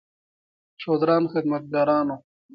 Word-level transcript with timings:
شودران 0.81 1.23
خدمتګاران 1.33 2.05
وو. 2.11 2.17